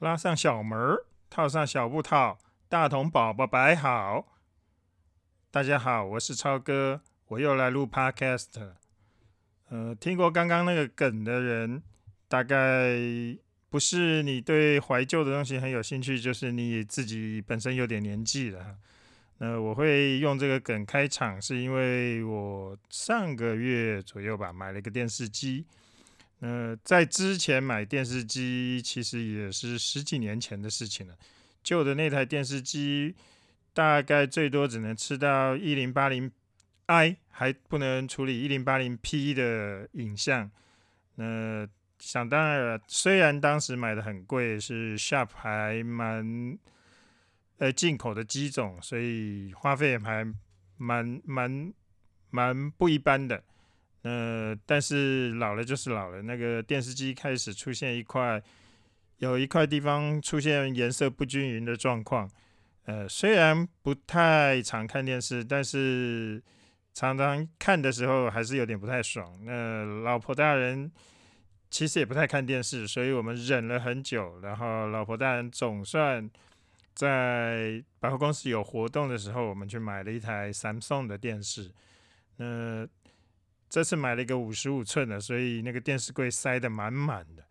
[0.00, 4.26] 拉上小门儿，套上小布套，大童宝宝摆好。
[5.50, 8.76] 大家好，我是超哥，我又来录 Podcast 了。
[9.70, 11.82] 呃，听过刚刚那个梗的人，
[12.28, 12.94] 大概
[13.70, 18.76] 不是你对怀旧的东西很有兴趣，就是你自己本身有点年纪了。
[19.38, 25.64] 那我会用这个梗开场，是因为我上个月左右吧，买了一个电视机。
[26.40, 31.16] 呃，在之前买电视机，其实也是十几年前的事情了。
[31.62, 33.14] 旧的那台电视机，
[33.72, 36.30] 大概最多只能吃到一零八零
[36.86, 40.50] i，还不能处理一零八零 p 的影像。
[41.14, 41.66] 那
[41.98, 46.58] 想当然了，虽然当时买的很贵，是 Sharp 还蛮
[47.56, 50.30] 呃进口的机种，所以花费还
[50.76, 51.72] 蛮蛮
[52.28, 53.42] 蛮不一般的。
[54.06, 56.22] 呃，但是老了就是老了。
[56.22, 58.40] 那个电视机开始出现一块，
[59.18, 62.30] 有一块地方出现颜色不均匀的状况。
[62.84, 66.40] 呃，虽然不太常看电视，但是
[66.94, 69.26] 常常看的时候还是有点不太爽。
[69.42, 70.88] 那老婆大人
[71.68, 74.38] 其实也不太看电视，所以我们忍了很久。
[74.40, 76.30] 然后老婆大人总算
[76.94, 81.72] 在百货公司有活动的时候，我们去买了一台 Samsung 的电视。
[82.36, 82.86] 那
[83.76, 87.44] 这次买了一个五十五寸的，所以那个电视柜塞得满满的。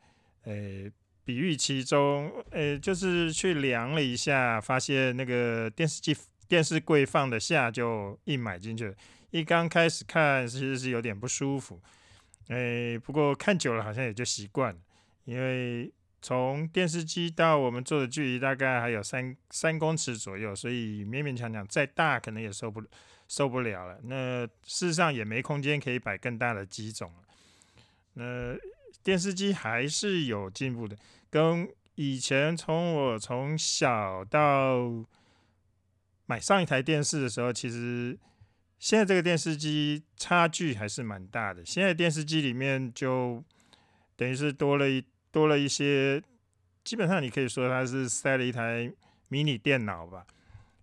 [0.45, 0.91] 诶，
[1.23, 8.91] 比喻其中，诶，就是去量了一下，发现那个电视机电视柜放得下，就一买进去。
[9.29, 11.79] 一刚开始看，其实是有点不舒服。
[12.47, 14.79] 诶，不过看久了好像也就习惯了，
[15.25, 22.87] 因为从电视机到我们坐的距离大概还有三三公尺左右，所以勉勉强强再大可能也受不了。
[23.27, 27.23] 受不了了，那事实上也没空间可以摆更大的机种了。
[28.13, 28.55] 那
[29.03, 30.95] 电视机还是有进步的，
[31.29, 34.89] 跟以前从我从小到
[36.25, 38.17] 买上一台电视的时候，其实
[38.79, 41.63] 现在这个电视机差距还是蛮大的。
[41.65, 43.43] 现在电视机里面就
[44.15, 46.21] 等于是多了一多了一些，
[46.83, 48.91] 基本上你可以说它是塞了一台
[49.29, 50.25] 迷你电脑吧。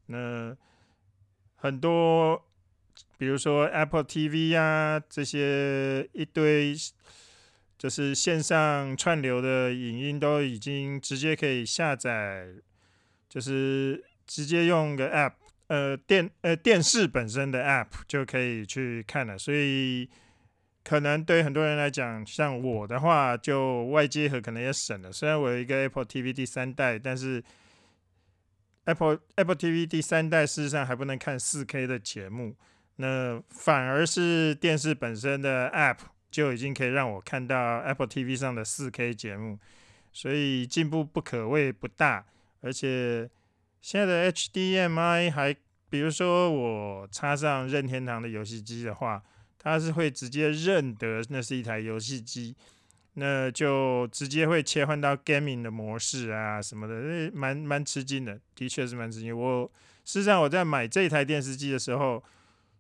[0.06, 0.56] 那
[1.62, 2.44] 很多，
[3.16, 6.74] 比如说 Apple TV 呀，这些一堆
[7.78, 12.48] 就是线上串流的影音都已经直接可以下载，
[13.28, 15.34] 就是直接用个 App，
[15.68, 19.38] 呃电呃电视本身的 App 就可以去看了。
[19.38, 20.10] 所以
[20.82, 25.12] 可能对很多人来讲，像我的话，就外接盒可能也省了。
[25.12, 27.40] 虽然我有一个 Apple TV 第三代，但是
[28.84, 32.56] Apple Apple TV 第三代事实上还不能看四 K 的节目，
[32.96, 35.98] 那反而是电视本身的 App
[36.30, 39.58] 就已经可以让我看到 Apple TV 上的四 K 节目，
[40.12, 42.26] 所以进步不可谓不大。
[42.60, 43.30] 而且
[43.80, 45.56] 现在的 HDMI 还，
[45.88, 49.22] 比如说我插上任天堂的游戏机的话，
[49.58, 52.56] 它是会直接认得那是一台游戏机。
[53.14, 59.38] 那就直接会切换到 gaming 的模式啊什么的，蛮蛮吃惊的，的确是蛮吃惊。
[59.38, 59.70] 我
[60.02, 62.24] 事实上我在买这台电视机的时候，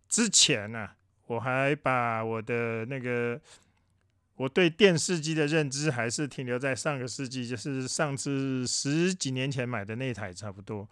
[0.08, 0.88] 之前呢，
[1.26, 3.38] 我还把我的那个
[4.36, 10.88] 我对电视机的认知还是停留在上个世纪，就是上次十几年前买的那台差不多，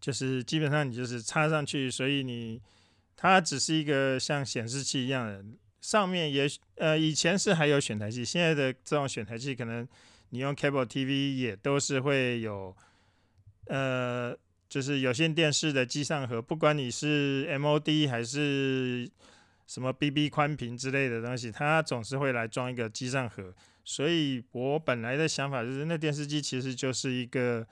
[0.00, 2.62] 就是基本上你就是插上去，所以你
[3.14, 5.44] 它只是一个像显示器一样的。
[5.80, 9.86] 上面也呃，以前是还有选台器，现在的这种选台器，可能
[10.30, 12.76] 你用 cable TV 也都是会有，
[13.66, 14.36] 呃，
[14.68, 19.08] 就是有线电视的机上盒，不管你是 MOD 还是
[19.68, 23.54] 什么 BB 宽屏之类的东西，它总是会来装一个机上盒。
[23.84, 27.66] 所以我本来的想法就是，那电视机其实就是一个，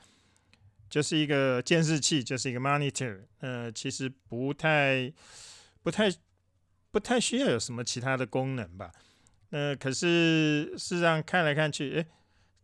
[0.89, 5.13] 就是一个监视器，就是一个 monitor，呃，其实不太，
[5.83, 6.09] 不太。
[6.97, 8.91] 不太需要有什么其他的功能吧？
[9.51, 12.07] 那可是事实上看来看去，诶，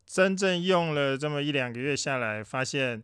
[0.06, 3.03] 真正用了这么一两个月下来，发现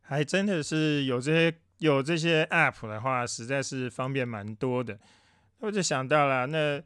[0.00, 4.98] 还真的是有这些有这些 App 的话，实在是方便蛮多的。
[5.60, 6.82] 我就想到了，那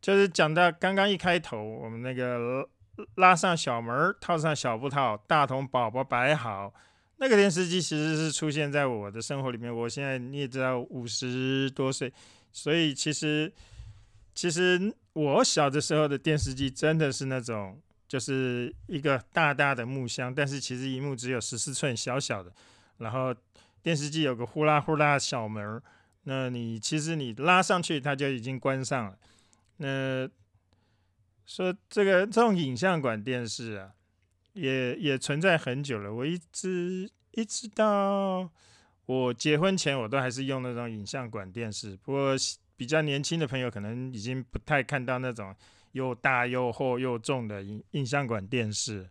[0.00, 2.64] 就是讲到刚刚一开头，我们那个
[3.16, 6.72] 拉上小门，套上小布套，大童宝宝摆好。
[7.16, 9.74] 那个电视机其实是出现在我的生活里面。
[9.74, 12.12] 我现在你也知道，五十多岁，
[12.52, 13.52] 所以其实
[14.34, 22.52] 其实我小的时候的电视机真的是那种，就是一个大大的木箱，但是其实荧幕只有十四寸，小小的。
[22.98, 23.34] 然后
[23.82, 25.80] 电视机有个呼啦呼啦小门，
[26.24, 29.18] 那你其实你拉上去，它就已经关上了。
[29.76, 30.28] 那
[31.46, 33.90] 说这个这种影像馆电视啊，
[34.54, 36.12] 也也存在很久了。
[36.12, 38.50] 我一直一直到
[39.06, 41.96] 我结婚前，我都还是用那种影像馆电视。
[42.02, 42.34] 不过
[42.76, 45.54] 比较年轻的朋友可能已经不太看到那种
[45.92, 49.08] 又大又厚又重的影影像馆电视。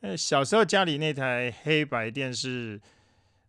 [0.00, 2.80] 呃，小时候家里那台黑白电视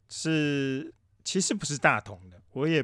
[0.09, 0.93] 是
[1.23, 2.83] 其实不是大同的，我也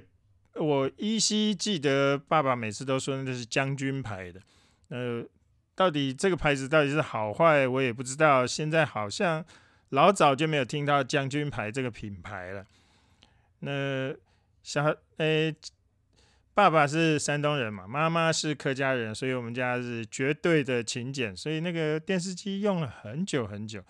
[0.53, 4.39] 我依稀记得爸爸每次都说那是将军牌的。
[4.89, 5.25] 呃，
[5.75, 8.47] 到底这个牌子到底是好坏，我也不知道。
[8.47, 9.45] 现在好像
[9.89, 12.65] 老早就没有听到将军牌这个品牌了。
[13.59, 14.15] 那
[14.63, 15.55] 小诶。
[16.55, 23.83] 爸爸是山东人嘛，妈妈是客家人，所以我们家是绝对的勤俭，所以那个电视机用了很久很久。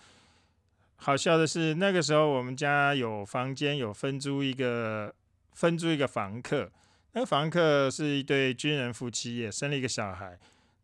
[0.96, 5.14] 好笑的是，那个时候我们家有房间，有分租一个
[5.52, 6.68] 分租一个房客，
[7.12, 10.36] 那个房客是一对军人夫妻，也生了一个小孩。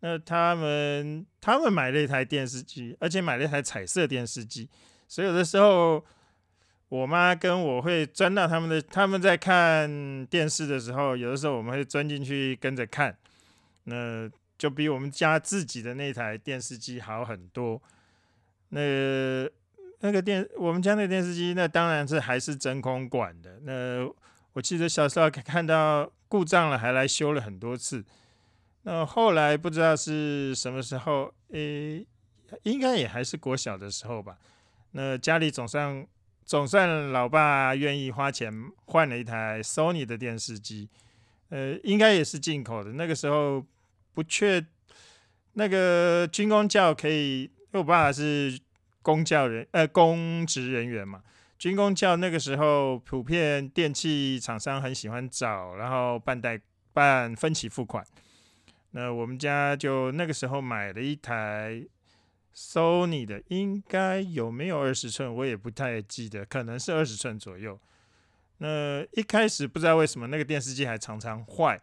[0.03, 4.69] 那他们他们买了一台电视机，而且买了一台彩色电视机，
[5.09, 6.05] 所以有的时候。
[6.93, 13.17] 我妈跟我会钻到他们的，他们在看电视的时候，有的时候我们会钻进去跟着看，
[13.85, 17.81] 那就比我们家自己的那台电视机好很多。
[18.69, 19.49] 那
[20.01, 23.61] 那个电，我们家那电视机，那当然是还是真空管的。
[23.61, 24.07] 那
[24.53, 28.05] 我记得小时候看到故障了，还来修了很多次。
[28.83, 32.07] 那后来不知道是什么时候，诶，
[32.63, 34.39] 应该也还是国小的时候吧。
[34.93, 36.07] 那家里总算。
[36.45, 38.53] 总算老爸愿意花钱
[38.87, 40.89] 换了一台 Sony 的电视机，
[41.51, 42.93] 呃，应该也是进口的。
[42.95, 43.65] 那个时候
[44.13, 44.63] 不确，
[45.53, 48.59] 那个军工教可以，因为我爸爸是
[49.03, 51.23] 公教人，呃，公职人员嘛。
[51.59, 56.61] 军工教那个时候普遍电器厂商很喜欢找，然后办贷、
[56.93, 58.05] 办分期付款。
[58.93, 61.85] 那我们家就那个时候买了一台。
[62.55, 67.81] Sony 的应该有没有二十寸，我也不太记得，可能是二十寸左右。
[68.59, 71.81] 那一开始不知道为什么那个电视机还常常坏，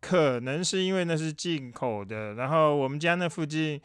[0.00, 2.34] 可能是因为那是进口的。
[2.34, 3.80] 然后我们家那附近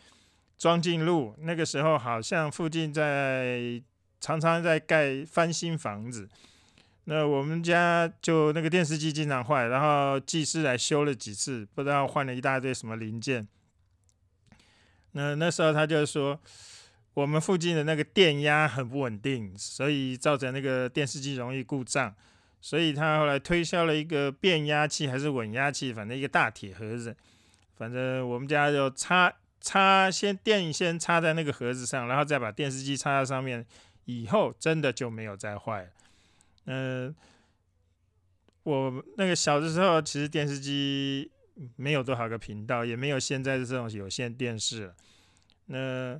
[0.58, 3.80] 装进路，那个时候好像附近在
[4.19, 6.28] 常常在盖翻新房子，
[7.06, 13.46] 那我们家就那个电视机经常坏，然后技师来修了几次，不知道换了一大堆什么零件。
[15.12, 16.40] 那那时候他就说，
[17.14, 22.16] 我们附近的那个电压很不稳定，所以造成那个电视机容易故障，
[22.62, 27.16] 所以他后来推销了一个变压器还是稳压器，反正一个大铁盒子，
[27.78, 33.66] 反正我们家就插插先电先插在那个盒子上，然后再把电视机插在上面，
[34.06, 35.90] 以后真的就没有再坏了。
[36.65, 37.15] 嗯，
[38.63, 41.30] 我那个小的时候其实电视机。
[41.75, 44.92] 没有多少个频道，也没有现在的这种有线电视。
[45.68, 46.19] 那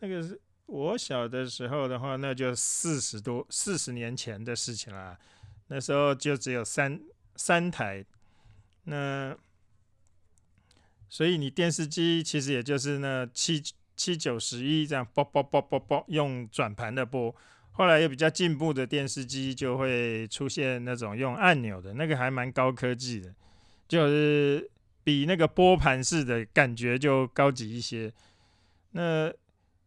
[0.00, 5.18] 那个是我小的时候的话，那就四十多四十年前的事情了。
[5.68, 7.00] 那时候就只有三
[7.34, 8.04] 三台，
[8.84, 9.34] 那
[11.08, 13.62] 所以你电视机其实也就是那七
[13.96, 17.34] 七九十一这样播播播播播，用转盘的播。
[17.78, 23.32] 后来又比较进步的电视机就会出现那种用按钮的，那个还蛮高科技的。
[23.86, 24.68] 就是
[25.04, 28.12] 比那个拨盘式的感觉就高级一些。
[28.90, 29.32] 那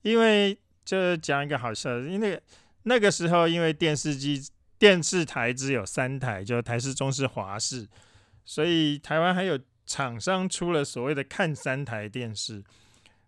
[0.03, 2.41] 因为就讲一个好笑的，因为
[2.83, 4.41] 那个时候因为电视机
[4.79, 7.85] 电视台只有三台，就台式、中式、华视，
[8.45, 12.63] 所以台湾还有厂商出了所谓的看三台电视。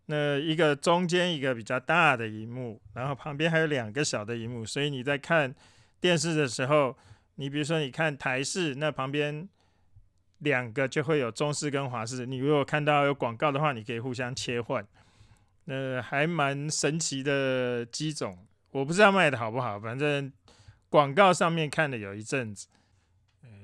[0.06, 5.54] 那一个中间一个比较大的荧幕，然后旁边还有两个小的荧幕，所以你在看
[6.00, 6.98] 电视的时候，
[7.36, 9.48] 你比如说你看台式，那旁边。
[10.40, 12.26] 两个就会有中式跟华式。
[12.26, 14.86] 你如果看到有广告的话，你可以互相切换。
[15.64, 20.30] 那，还蛮神奇的机种，我不知道卖的好不好，反正
[20.90, 22.68] 广告上面看了有一阵子。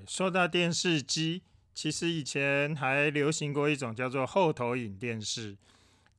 [0.07, 1.43] 说到电视机，
[1.73, 5.57] 其实以前还流行过一种叫做后投影电视，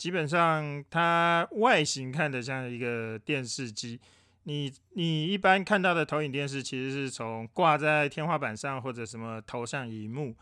[0.01, 4.01] 基本上它外形看的像一个电视机。
[4.45, 10.35] 你你一般看到的投影电视，其实是从挂在天花板上或者什么投上荧幕。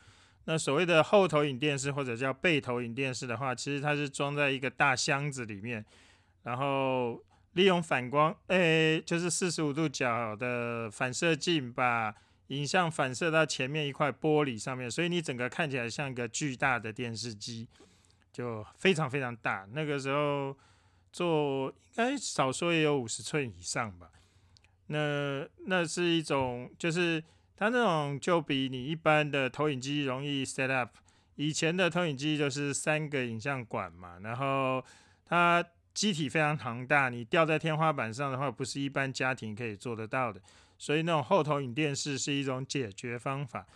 [0.45, 5.85] 那所谓的后投影电视或者叫背投影电视的话，其实它是装在一个大箱子里面，
[6.45, 7.21] 然后
[7.55, 12.15] 利用反光，诶，就是四十五度角的反射镜把
[12.47, 17.67] 影像反射到前面一块玻璃上面，所以你整个看起来像一个巨大的电视机，
[18.39, 19.69] 就非常非常大。
[19.73, 20.57] 那个时候。
[21.11, 24.11] 做应该少说也有五十寸以上吧，
[24.89, 27.25] 那那是一种，就是
[27.57, 30.97] 它那种就比你一般的投影机容易 set up，
[31.37, 34.85] 以前的投影机就是三个影像管嘛，然后
[35.25, 35.65] 它
[35.95, 40.39] 机体非常庞大，你吊在天花板上的话，不是一般家庭可以做得到的。
[40.77, 43.67] 所以那种后投影电视是一种解决方法。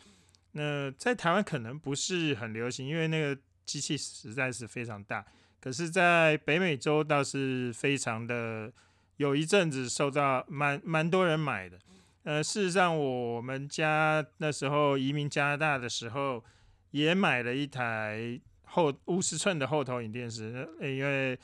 [0.52, 5.25] 那在台湾可能不是很流行，因为那个机器实在是非常大。
[5.61, 8.73] 可是，在北美洲倒是非常的，
[9.16, 11.78] 有一阵子受到蛮蛮多人买的。
[12.25, 16.42] 呃，事实上，我们家那时候移民加拿大的时候，
[16.90, 21.38] 也买了一台后五十寸的后投影电视，因为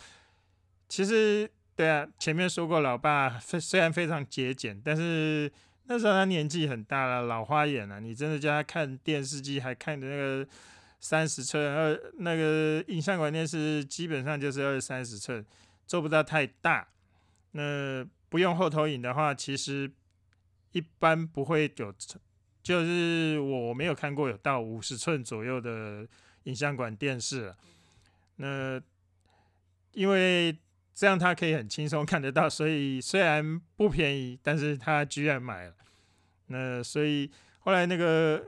[0.88, 1.50] 其实。
[1.78, 5.48] 对啊，前面说过，老爸虽然非常节俭，但是
[5.84, 8.00] 那时候他年纪很大了，老花眼了。
[8.00, 10.48] 你真的叫他看电视机，还看的那个
[11.00, 15.44] 三十寸二那个影像管电视，基本上就是二三十寸，
[15.86, 16.88] 做不到太大。
[17.52, 19.90] 那不用后投影的话，其实
[20.72, 21.94] 一般不会有，
[22.62, 26.06] 就是我没有看过有到五十寸左右的
[26.44, 27.54] 影像管电视。
[28.36, 28.80] 那
[29.92, 30.56] 因为。
[31.00, 35.74] 这样他可以很轻松看得到，所以虽然不便宜，但是他居然买了。
[36.46, 38.44] 那所以后来那个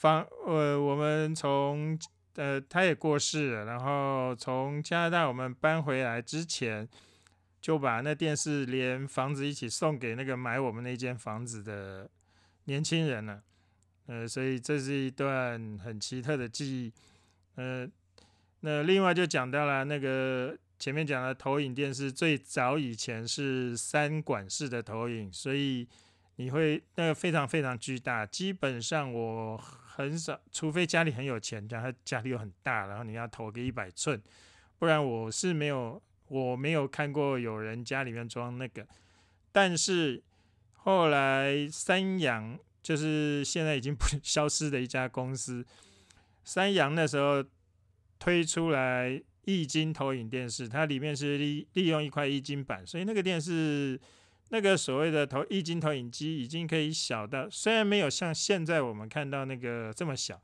[0.00, 1.98] 房，呃，我们从
[2.36, 6.88] 呃他也过世了，然后从加拿大我们搬回来之前，
[7.60, 12.08] 就把那电视连房子一起送给那个买我们那间房子的
[12.64, 13.42] 年轻人了。
[14.06, 16.92] 呃，所以这是一段很奇特的记忆。
[17.56, 17.86] 呃，
[18.60, 20.56] 那另外就讲到了那个。
[20.80, 25.86] 前面讲的投影电视最早以前是三管式的投影，所以
[26.40, 28.24] 你会那个非常非常巨大。
[28.24, 34.18] 基本上我很少，除非家里很有钱，然后家里又很大，然后你要投个一百寸，
[34.78, 38.86] 不然我是没有我没有看过有人家里面装那个。
[39.52, 40.22] 但是
[40.72, 45.66] 后来三洋就是现在已经不 消失的一家公司，
[46.42, 47.44] 三洋那时候
[48.18, 49.22] 推出来。
[49.44, 53.98] 液晶投影电视，它里面是利利用一块液晶板，所以那个电视，
[54.50, 60.40] 那个所谓的投液晶投影机已经可以小到，虽然没有像现在我们看到那个这么小，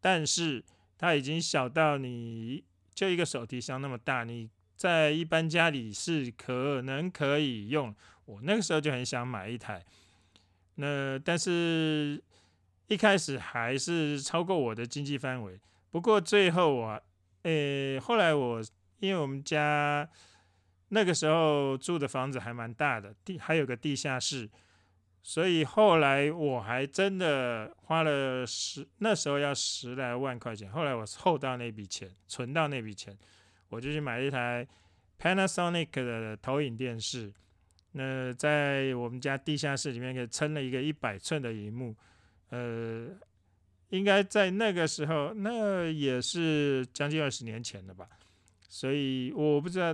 [0.00, 0.64] 但是
[0.98, 2.64] 它已经小到你
[2.94, 7.94] 就一个手提箱那么大，你在一般家里是可能可以用。
[8.24, 9.84] 我那个时候就很想买一台，
[10.76, 12.22] 那但是
[12.88, 17.02] 一开始还是超过我的经济范围，不过最后我。
[17.44, 18.62] 诶，后来我
[18.98, 20.06] 因为我们家
[20.90, 24.48] 那个时候住的房子还蛮大的，地还有个地下室，
[25.22, 30.70] 所以后来我还真的花了十那时候要十来万块钱。
[30.70, 33.16] 后来我凑到那笔钱，存到那笔钱，
[33.70, 34.66] 我就去买了一台
[35.18, 37.32] Panasonic 的投影电视。
[37.92, 41.96] 那在我们家地下室里面给撑了一个一百寸的荧幕，
[42.50, 43.08] 呃。
[43.90, 48.08] 应该在那个时候，那也是将近二十年前了吧，
[48.68, 49.92] 所以我不知道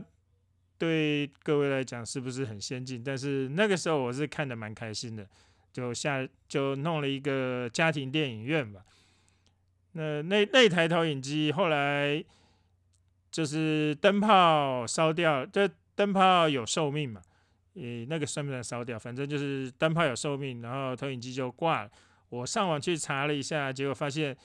[0.78, 5.26] 对各位来讲是不是很先进，但是那个时候我是看的蛮开心的，
[5.72, 8.82] 就下就弄了一个家庭电影院吧。
[9.92, 12.22] 那那那台投影机后来
[13.30, 17.22] 就是灯泡烧掉，这灯泡有寿命嘛？
[17.74, 18.98] 诶，那个算不算烧掉？
[18.98, 21.90] 反正就是灯泡有寿命，然后投影机就挂了。
[22.28, 24.36] 我上网去查了一下，结果发现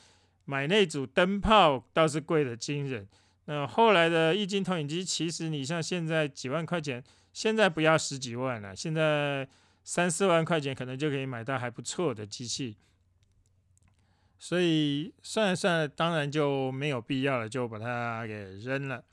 [0.46, 3.08] 买那组灯泡倒是贵的惊人。
[3.46, 9.48] 那后来的液晶投影机，其实你像现在几万块钱，现在不要十几万了，现在
[9.84, 12.78] 三四万块钱可能就可以买到还不错的机器。
[14.38, 19.04] 所以算了算了，当然就没有必要了，就把它给扔了。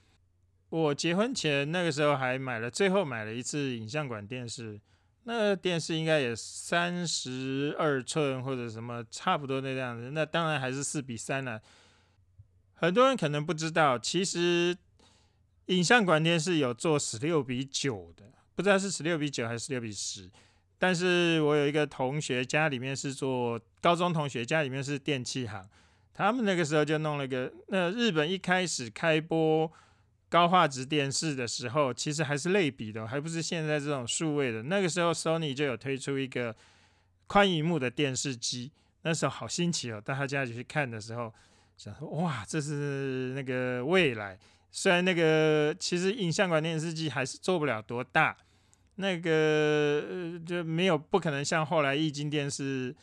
[0.70, 4.80] 我结婚前那个时候还买了，最后买了一次影像馆电视。
[5.24, 11.60] 那电视应该也三十二寸或者什么差不多那样子，那当然还是四比三了。
[12.80, 14.76] 很多人可能不知道，其实
[15.66, 20.30] 影像馆电视有做十六比九的，不知道是十六比九还是十六比十。
[20.78, 25.68] 但是我有一个同学家里面是做高中同学家里面是电器行，
[26.14, 29.70] 他们那个时候就弄了个，那日本一开始开播。
[30.30, 34.62] 高画质电视的时候，其实还是类比的，还不是现在这种数位的。
[34.64, 36.54] 那个时候，Sony 就有推出一个
[37.26, 38.70] 宽银幕的电视机，
[39.04, 39.98] 那时候好新奇哦。
[40.04, 41.32] 到他家里去看的时候，
[41.78, 44.36] 想说哇，这是那个未来。
[44.70, 48.36] 虽然那个其实影像馆电视机还是做不了多大，
[48.96, 52.94] 那个就没有不可能像后来液晶电视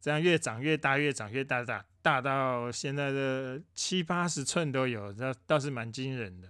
[0.00, 6.48] 这样越长越大，越长越大，大大到现在的七八十寸都有，这倒是蛮惊人的。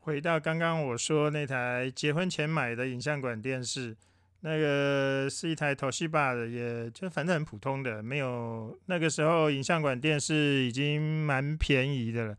[0.00, 3.96] 回到刚刚我说那台结婚前买的影像馆电视，
[4.42, 12.38] 那个是一台 Toshiba 的，也就反正很普通的，没有那个时候影像馆电视已经蛮便宜的了，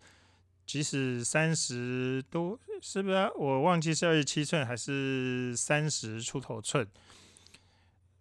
[0.65, 3.31] 即使三十多，是不是？
[3.36, 6.88] 我忘记是二十七寸还是三十出头寸，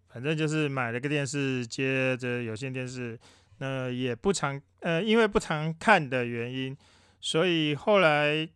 [0.09, 3.19] 反正就是买了个电视接着有线电视，
[3.57, 6.77] 那也不常，呃，因为不常看的原因，
[7.19, 8.47] 所以后来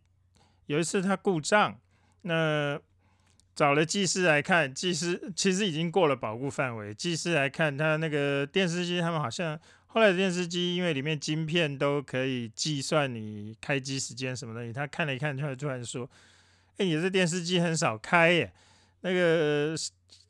[0.66, 1.76] 有一次它故障，
[2.22, 2.80] 那。
[3.56, 6.92] 找了技师来看，技师其实已经过了保护范围。
[6.92, 14.70] 技师来看，他那个电视机，他们好像后来的电视机，因为里面晶片都可以计算你开机时间什么东西。
[14.70, 16.08] 他看了一看，突然突然说
[16.76, 18.52] ：“哎，你这电视机很少开耶，
[19.00, 19.74] 那个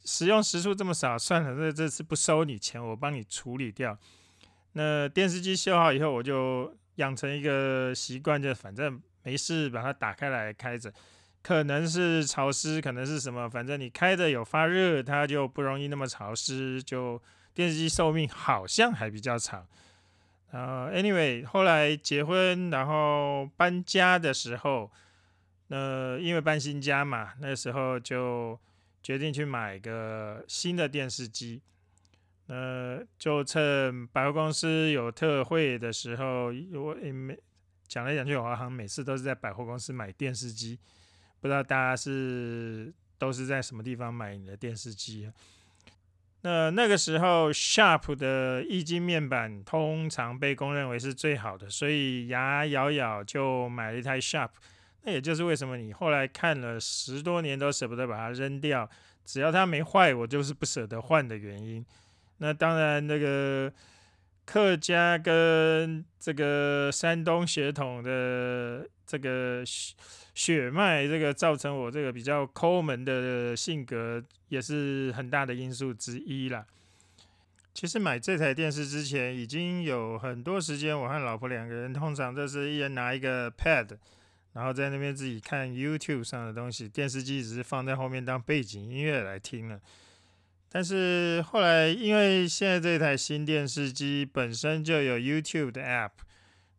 [0.04, 3.98] 使用时数这么少，算了，这这次不收你钱，我帮你处理掉。”
[4.74, 10.92] 那电视机修好以后，我就养成一个习惯，就反正没事把它打开来开着。
[11.46, 17.22] 可能是潮湿，可能是什么，反正你开着有发热，它就不容易那么潮湿，就
[17.54, 19.64] 电视机寿命好像还比较长。
[20.50, 24.90] 然后，anyway，后来结婚，然后搬家的时候，
[25.68, 28.58] 那因为搬新家嘛，那时候就
[29.00, 31.62] 决定去买个新的电视机。
[32.48, 37.38] 呃，就趁百货公司有特惠的时候，我也没
[37.86, 40.76] 讲来讲去，我好像每次都是在百货公司买电视机。
[41.40, 45.30] 不知道大家是都是在什么地方买你的电视机？
[46.42, 54.50] 那那个时候，Sharp 的液晶面板通常被公认为是最好的，所以牙咬咬就买了一台 Sharp。
[55.02, 58.88] 那也就是为什么你后来看了十多年都舍不得把它扔掉，
[59.24, 61.84] 只要它没坏，我就是不舍得换的原因。
[62.38, 63.72] 那当然，那个
[64.46, 69.62] 客家跟这个山东血统的这个。
[69.66, 69.94] 血
[70.36, 76.66] 血脉这个造成我这个比较抠门的性格，也是很大的因素之一啦。
[77.72, 83.96] 其实买这台电视之前，已经有很多时间，我和老婆两个人通常都是一人拿一个 pad，
[84.52, 89.80] 然后在那边自己看 YouTube 上的东西，电视机只是放在后面当背景音乐来听了。
[90.76, 96.10] 但是后来，因为现在这台新电视机本身就有 YouTube 的 app。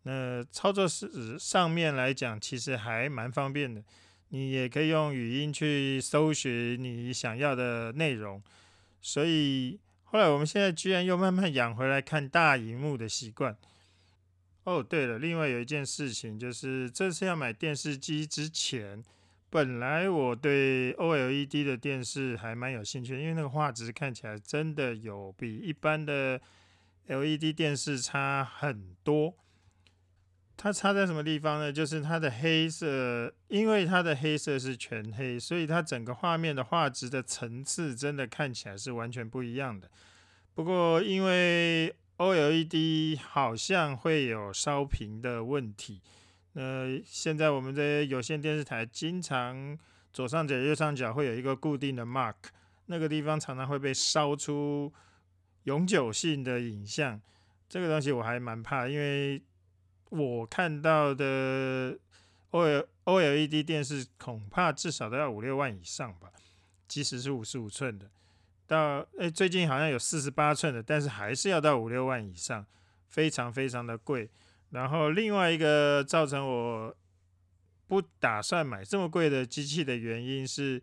[0.03, 3.83] 那操作是上面来讲，其实还蛮方便的。
[4.29, 8.39] 你也可以用语音去搜寻你想要的内容。
[9.01, 13.57] 所以后来我们现在居然又慢慢养回来看大荧幕的习惯。
[14.65, 19.03] 哦，对了，另外有一件事情就是，这次要买电视机之前，
[19.49, 26.41] 本来我对 OLED 的电视还蛮有兴趣，因为那个画质看起来真的有比一般的
[27.07, 29.33] LED 电视差很多。
[30.57, 31.71] 它差在什么地方呢？
[31.71, 39.89] 就是它的黑色，因为它的黑色是全黑，所以它整个画面的画质的层次真的看起来是完全不一样的。
[40.55, 46.01] 不过因为 OLED 好像会有烧屏的问题，
[46.57, 49.77] 那现在我们的有线电视台经常
[50.11, 52.35] 左上角、右上角会有一个固定的 mark，
[52.87, 54.91] 那个地方常常会被烧出
[55.63, 57.21] 永久性的影像。
[57.69, 59.41] 这个东西我还蛮怕，因为。
[60.09, 61.99] 我看到的
[62.51, 66.31] O L O L E D 电视恐怕至少都要五六万以上吧，
[66.87, 68.09] 即使是五十五寸的，
[68.65, 72.65] 到诶最近好像有四十八寸的，但是还是要到五六万以上，
[73.09, 74.29] 非常非常的贵。
[74.71, 76.95] 然后另外一个造成我
[77.87, 80.81] 不打算买这么贵的机器的原因是，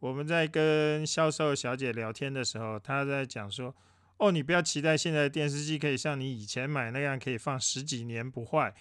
[0.00, 3.74] 我们在跟销售小姐聊天的时候，她在讲说。
[4.20, 8.74] 哦，你不要期待现在电视机可以像你以前买那样可以放十几年不坏。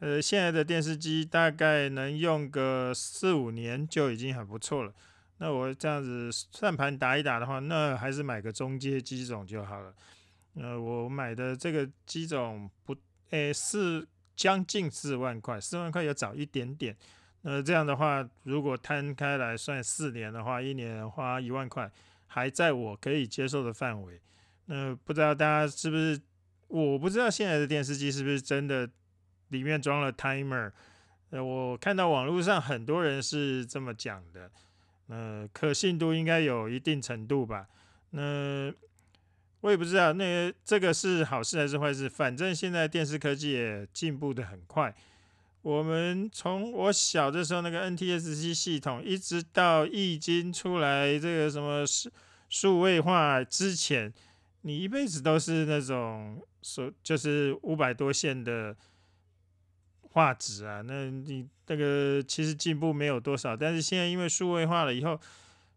[0.00, 4.92] 呃，现在的电视机大概能用个四五年就已经很不错了。
[5.38, 9.94] 那我这样子算盘打一打的话，那还是买个中阶机种就好了。
[10.56, 12.96] 呃，我买的这个机种不，
[13.34, 16.96] 诶，是将近四万块，四万块要早一点点。
[17.42, 21.90] 那这样的话，如果摊开来算四年的话，一年花一万块，
[22.28, 24.20] 还在我可以接受的范围。
[24.66, 26.20] 那不知道大家是不是？
[26.68, 28.88] 我不知道现在的电视机是不是真的
[29.48, 30.70] 里面装了 timer。
[31.30, 34.50] 呃，我看到网络上很多人是这么讲的，
[35.08, 37.66] 呃，可信度应该有一定程度吧。
[38.10, 38.72] 那
[39.64, 42.06] 我也不知道，那个这个是好事还是坏事？
[42.06, 44.94] 反正现在电视科技也进步的很快。
[45.62, 52.10] 我们从我小的时候那个 NTSC 系统，一直到易经出来这个什么数
[52.50, 54.12] 数位化之前。
[54.60, 58.76] 你一辈子都是那种所就是五百多线的
[60.02, 65.18] 画质啊，那你那个其实进步没有多少，但是现在因为数位化了以后，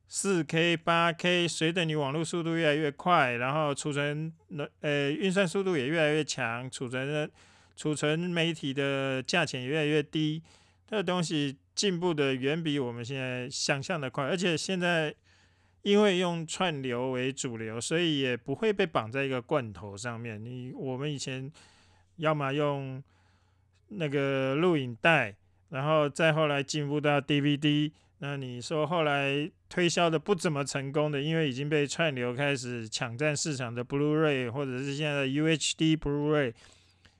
[0.10, 4.32] 四 K、八 K，随着你网络速度越来越快，然后储存
[4.80, 7.30] 呃运算速度也越来越强，储存的
[7.76, 10.42] 储存媒体的价钱也越来越低，
[10.88, 15.14] 这个东西进步的远比我们现在想象的快，而且现在
[15.82, 20.42] 因为用串流为主流，所以也不会被绑在一个罐头上面。
[20.42, 21.52] 你我们以前
[22.16, 23.04] 要么用
[23.90, 25.36] 那个录影带，
[25.70, 27.92] 然后再后来进步到 DVD。
[28.20, 36.54] 那你说后来推销的不怎么成功的，因为已经被串流开始抢占市场的 Blu-ray，或者是现在的 UHD Blu-ray，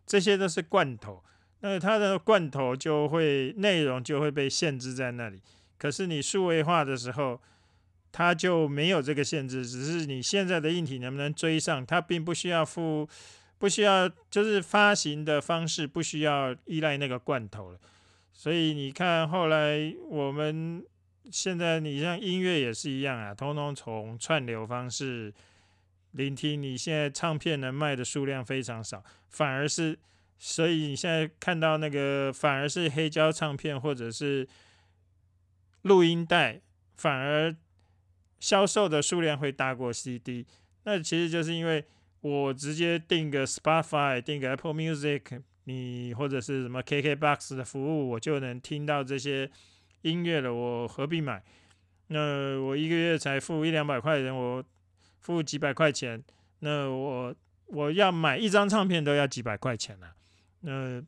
[0.06, 1.24] 这些都是罐头。
[1.60, 5.42] 那它的罐头就会内容就会被限制在那里。
[5.78, 7.40] 可是你数位化的时候，
[8.12, 13.08] 它就没有这个限制，只是你现在的硬体能不能追上，它并不需要付，
[13.60, 17.80] 不需要就是发行的方式不需要依赖那个罐头了。
[18.40, 20.86] 所以你看，后来我们
[21.32, 25.34] 现在，你像音乐也是一样啊，通通从串流方式
[26.12, 26.62] 聆听。
[26.62, 29.98] 你现在唱片能卖的数量非常少，反而是，
[30.38, 34.48] 所以你现在看到那个，反而是黑胶唱片或者是
[35.82, 36.62] 录音带，
[36.96, 37.56] 反而
[38.40, 40.46] 销售的数量会大过 CD。
[40.84, 41.84] 那其实就是因为
[42.22, 45.42] 我直接订个 Spotify，订个 Apple Music。
[45.70, 49.52] 你或者是什么 KKBOX 的服务，我就能听到这些
[50.02, 51.44] 音乐了，我何必买？
[52.08, 54.64] 那我一个月才付一两百块钱，我
[55.20, 56.24] 付几百块钱，
[56.60, 60.16] 那我我要买一张唱片都要几百块钱了，
[60.62, 61.04] 那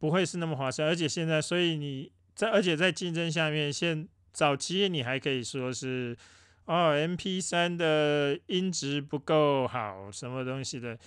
[0.00, 0.88] 不会是那么划算。
[0.88, 6.16] 而且现在，所以你在而且在竞争下面，现早期你还可以说是
[6.64, 10.98] 哦，MP 三的音质不够好，什么东西的。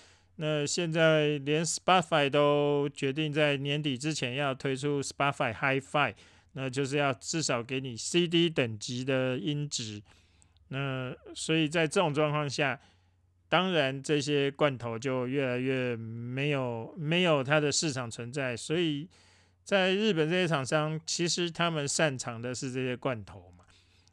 [0.43, 6.15] 那现在连 Spotify 都决定在年底之前要推出 Spotify Hi-Fi，
[6.53, 10.01] 那就是要至少给你 CD 等级的音质。
[10.69, 12.79] 那所以在这种状况下，
[13.49, 18.57] 当然这些罐头就越来越没有没有它的市场存在。
[18.57, 19.07] 所以
[19.63, 23.63] 在日本这些厂商，其实他们擅长的是这些罐头嘛，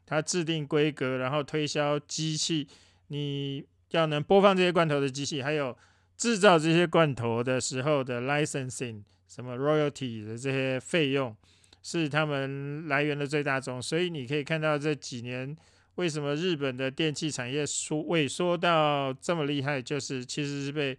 [0.05, 2.67] 他制定规格，然后推销机器，
[3.07, 5.75] 你要能播放这些罐头的机器，还有。
[6.19, 11.33] 制造这些罐头的时候的 licensing 什么 royalty 的这些费用
[11.81, 15.55] 是他们来源的最大宗，所以你可以看到这几年
[15.95, 20.97] 为什么日本的电器产业缩萎缩到这么厉害，就是其实是被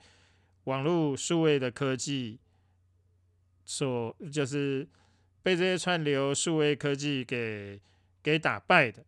[0.64, 2.40] 网络数位的科技
[3.66, 4.88] 所就是
[5.42, 7.78] 被这些串流数位科技给
[8.22, 9.04] 给打败的。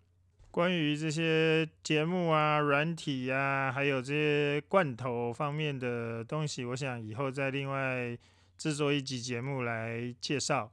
[0.52, 8.14] 关于这些节目啊、软体啊，还有这些罐头方面的东西，我想以后再另外
[8.58, 10.70] 制作一集节目来介绍。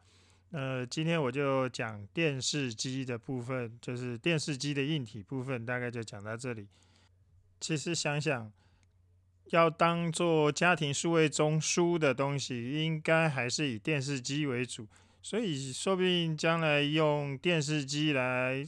[0.52, 6.68] 呃，今天我就讲电视机的部分，就是电视机的硬体部分，大概就讲到这里。
[7.62, 8.52] 其实想想，
[9.52, 14.86] 要当做家庭数位中枢的东西，应该还是以电视机为主，
[15.22, 18.68] 所以说不定将来用电视机来。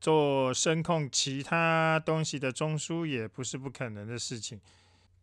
[0.00, 4.60] 做声控其他东西的中枢也不是不可能的事情。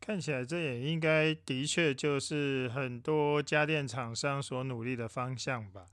[0.01, 5.85] 看起来这也应该的确就是很多家电厂商所努力的方向吧。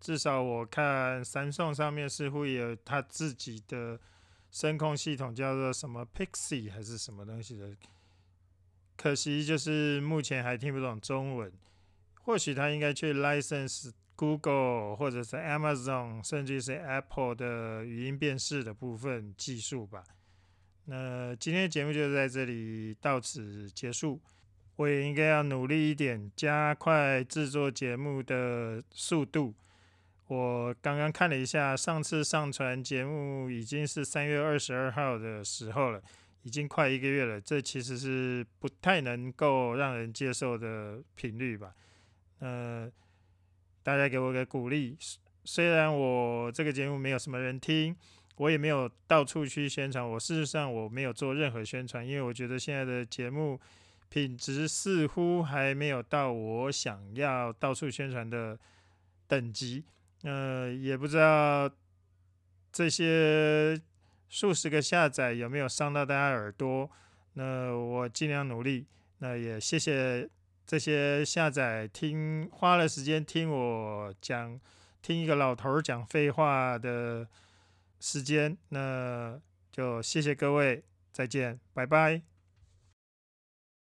[0.00, 3.98] 至少我看三送上面似乎也有他自己的
[4.50, 7.74] 声控系统，叫做什么 Pixie 还是什么东西的。
[8.96, 11.52] 可惜就是目前还听不懂中文。
[12.22, 13.92] 或许他应该去 license。
[14.16, 20.04] Google 或者是 Amazon，甚至是 Apple 的语音辨识的部分技术吧。
[20.84, 24.20] 那今天的节目就在这里到此结束。
[24.76, 29.54] 我也应该要努力一点，加快制作节目的速度。
[30.26, 36.02] 我刚刚看了一下，上次上传节目已经是三月二十二号的时候了，
[36.42, 37.40] 已经快一个月了。
[37.40, 41.74] 这其实是不太能够让人接受的频率吧？
[42.38, 42.90] 呃。
[43.84, 44.96] 大家给我个鼓励，
[45.44, 47.94] 虽然我这个节目没有什么人听，
[48.36, 50.02] 我也没有到处去宣传。
[50.12, 53.60] 我事实上我没有做任何宣传，因为我觉得现在的节目
[54.08, 58.58] 品质似乎还没有到我想要到处宣传的
[59.28, 59.84] 等级。
[60.22, 61.70] 呃，也不知道
[62.72, 63.78] 这些
[64.30, 66.90] 数十个下载有没有伤到大家耳朵。
[67.34, 68.86] 那我尽量努力。
[69.18, 70.26] 那也谢谢。
[70.66, 74.58] 这些下载听花了时间听我讲，
[75.02, 77.28] 听一个老头讲废话的
[78.00, 82.33] 时间，那就谢谢各位，再见，拜拜。